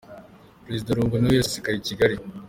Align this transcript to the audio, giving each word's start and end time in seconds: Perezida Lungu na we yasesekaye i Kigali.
Perezida 0.65 0.95
Lungu 0.97 1.15
na 1.17 1.29
we 1.29 1.35
yasesekaye 1.39 1.77
i 1.77 1.87
Kigali. 1.87 2.15